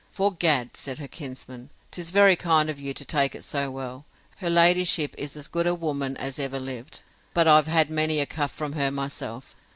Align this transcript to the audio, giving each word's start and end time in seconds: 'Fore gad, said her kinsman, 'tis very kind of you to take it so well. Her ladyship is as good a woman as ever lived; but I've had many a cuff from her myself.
'Fore 0.11 0.33
gad, 0.35 0.75
said 0.75 0.97
her 0.97 1.07
kinsman, 1.07 1.69
'tis 1.91 2.09
very 2.09 2.35
kind 2.35 2.71
of 2.71 2.79
you 2.79 2.91
to 2.91 3.05
take 3.05 3.35
it 3.35 3.43
so 3.43 3.69
well. 3.69 4.03
Her 4.37 4.49
ladyship 4.49 5.13
is 5.15 5.37
as 5.37 5.47
good 5.47 5.67
a 5.67 5.75
woman 5.75 6.17
as 6.17 6.39
ever 6.39 6.59
lived; 6.59 7.03
but 7.35 7.47
I've 7.47 7.67
had 7.67 7.91
many 7.91 8.19
a 8.19 8.25
cuff 8.25 8.49
from 8.51 8.73
her 8.73 8.89
myself. 8.89 9.55